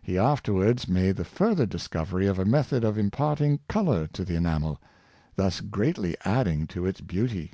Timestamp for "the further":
1.16-1.66